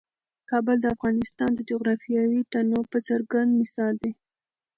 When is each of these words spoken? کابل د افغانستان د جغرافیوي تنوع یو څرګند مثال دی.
کابل 0.49 0.77
د 0.81 0.85
افغانستان 0.95 1.49
د 1.55 1.59
جغرافیوي 1.69 2.41
تنوع 2.51 2.83
یو 2.95 3.01
څرګند 3.09 3.49
مثال 3.61 3.93
دی. 4.03 4.11